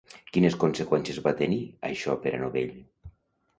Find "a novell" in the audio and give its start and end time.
2.39-2.75